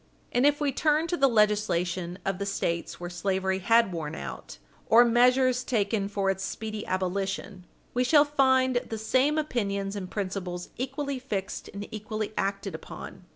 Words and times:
And 0.31 0.47
if 0.47 0.59
we 0.59 0.71
turn 0.71 1.05
to 1.09 1.15
the 1.15 1.27
legislation 1.27 2.17
of 2.25 2.39
the 2.39 2.45
States 2.47 2.99
where 2.99 3.07
slavery 3.07 3.59
had 3.59 3.91
worn 3.93 4.15
out, 4.15 4.57
or 4.87 5.05
measures 5.05 5.63
taken 5.63 6.07
for 6.09 6.31
its 6.31 6.43
speedy 6.43 6.83
abolition, 6.87 7.65
we 7.93 8.03
shall 8.03 8.25
find 8.25 8.77
the 8.77 8.97
same 8.97 9.37
opinions 9.37 9.95
and 9.95 10.09
principles 10.09 10.69
equally 10.75 11.19
fixed 11.19 11.69
and 11.71 11.87
equally 11.93 12.33
acted 12.35 12.73
upon. 12.73 13.25